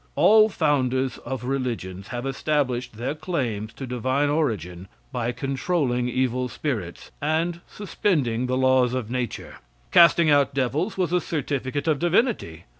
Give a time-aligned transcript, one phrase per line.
[0.15, 7.11] All founders of religions have established their claims to divine origin by controlling evil spirits
[7.21, 9.57] and suspending the laws of nature.
[9.91, 12.63] Casting out devils was a certificate of divinity.